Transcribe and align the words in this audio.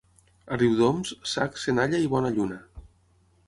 A 0.55 0.57
Riudoms, 0.61 1.11
sac, 1.33 1.61
senalla 1.67 2.03
i 2.07 2.11
bona 2.17 2.35
lluna. 2.39 2.61